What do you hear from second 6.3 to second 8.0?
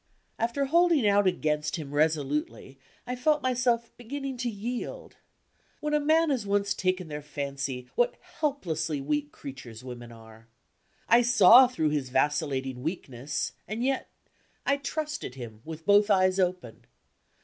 has once taken their fancy,